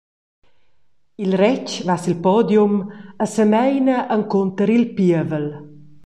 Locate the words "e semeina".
3.23-3.97